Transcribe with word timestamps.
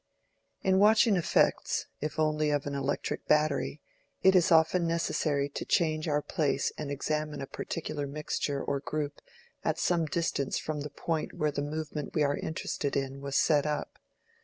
In 0.63 0.79
watching 0.79 1.15
effects, 1.15 1.85
if 1.99 2.17
only 2.17 2.49
of 2.49 2.65
an 2.65 2.73
electric 2.73 3.27
battery, 3.27 3.81
it 4.23 4.35
is 4.35 4.51
often 4.51 4.87
necessary 4.87 5.47
to 5.49 5.63
change 5.63 6.07
our 6.07 6.23
place 6.23 6.71
and 6.75 6.89
examine 6.89 7.39
a 7.39 7.45
particular 7.45 8.07
mixture 8.07 8.63
or 8.63 8.79
group 8.79 9.21
at 9.63 9.77
some 9.77 10.05
distance 10.07 10.57
from 10.57 10.81
the 10.81 10.89
point 10.89 11.33
where 11.33 11.51
the 11.51 11.61
movement 11.61 12.15
we 12.15 12.23
are 12.23 12.35
interested 12.37 12.97
in 12.97 13.21
was 13.21 13.35
set 13.35 13.67
up. 13.67 13.99